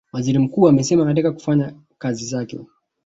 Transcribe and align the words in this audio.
Waziri 0.13 0.39
Mkuu 0.39 0.67
amesema 0.67 1.05
katika 1.05 1.31
kufanya 1.31 1.73
kazi 1.97 2.25
zake 2.25 2.59